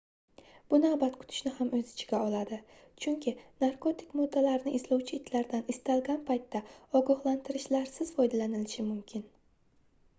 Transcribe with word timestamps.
bu 0.73 0.77
navbat 0.83 1.17
kutishni 1.23 1.49
ham 1.57 1.67
oʻz 1.79 1.89
ichiga 1.89 2.21
oladi 2.29 2.57
chunki 3.03 3.33
narkotik 3.63 4.15
moddalarni 4.21 4.73
izlovchi 4.77 5.15
itlardan 5.19 5.67
istalgan 5.73 6.23
paytda 6.29 6.61
ogohlantirishlarsiz 7.01 8.15
foydalanilishi 8.17 8.87
mumkin 8.89 9.29